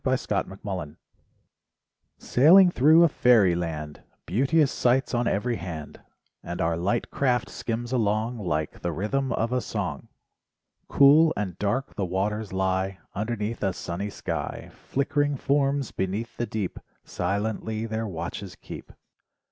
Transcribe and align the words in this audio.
14 0.03 0.15
LIFE 0.15 0.47
WAVES 0.49 0.57
THE 0.57 0.57
TOMOKA 0.65 0.97
Sailing 2.17 2.71
thru 2.71 3.03
a 3.03 3.07
fairy 3.07 3.53
land, 3.53 4.01
Beauteous 4.25 4.71
sights 4.71 5.13
on 5.13 5.27
every 5.27 5.57
hand, 5.57 6.01
And 6.41 6.59
our 6.59 6.75
light 6.75 7.11
craft 7.11 7.49
skims 7.51 7.91
along 7.91 8.39
Like 8.39 8.79
the 8.79 8.91
rythm 8.91 9.31
of 9.31 9.53
a 9.53 9.61
song. 9.61 10.07
Cool 10.87 11.31
and 11.37 11.55
dark 11.59 11.93
the 11.93 12.05
waters 12.05 12.51
lie 12.51 12.97
Underneath 13.13 13.61
a 13.61 13.73
sunny 13.73 14.09
sky. 14.09 14.71
Flickering 14.73 15.37
forms 15.37 15.91
beneath 15.91 16.35
the 16.35 16.47
deep, 16.47 16.79
Silently 17.03 17.85
their 17.85 18.07
watches 18.07 18.55
keep. 18.55 18.91